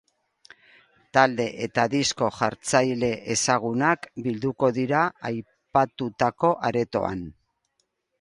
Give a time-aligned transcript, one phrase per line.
[1.15, 7.23] Talde eta disko jartzaile ezagunak bilduko dira aipatutako aretoan.